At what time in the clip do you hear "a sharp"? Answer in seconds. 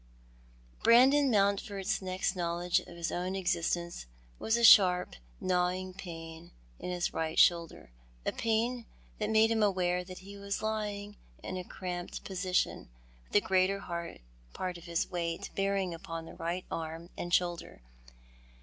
4.57-5.15